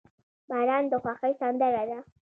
•باران 0.49 0.83
د 0.91 0.93
خوښۍ 1.03 1.33
سندره 1.41 1.83
ده. 1.89 1.99